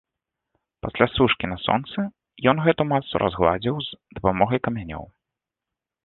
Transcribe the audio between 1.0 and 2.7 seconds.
сушкі на сонцы, ён